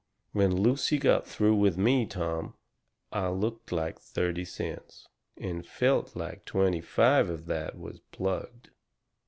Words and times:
When 0.31 0.63
Lucy 0.63 0.97
got 0.97 1.27
through 1.27 1.57
with 1.57 1.77
me, 1.77 2.07
Tom, 2.07 2.55
I 3.11 3.29
looked 3.29 3.71
like 3.71 3.99
thirty 3.99 4.43
cents 4.43 5.07
and 5.37 5.63
felt 5.63 6.15
like 6.15 6.43
twenty 6.43 6.81
five 6.81 7.29
of 7.29 7.45
that 7.45 7.77
was 7.77 7.99
plugged. 8.11 8.71